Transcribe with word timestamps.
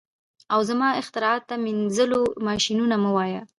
او 0.53 0.59
زما 0.69 0.87
اختراعاتو 1.01 1.47
ته 1.49 1.55
مینځلو 1.65 2.21
ماشینونه 2.47 2.95
مه 3.03 3.11
وایه 3.15 3.41